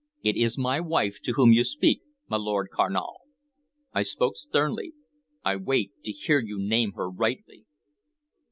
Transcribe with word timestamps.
"It 0.23 0.35
is 0.35 0.57
my 0.57 0.79
wife 0.79 1.19
to 1.25 1.33
whom 1.33 1.51
you 1.51 1.63
speak, 1.63 2.01
my 2.27 2.35
Lord 2.35 2.69
Carnal," 2.73 3.17
I 3.93 4.01
said 4.01 4.29
sternly. 4.33 4.93
"I 5.45 5.55
wait 5.57 5.91
to 6.05 6.11
hear 6.11 6.39
you 6.43 6.57
name 6.59 6.93
her 6.93 7.07
rightly." 7.07 7.65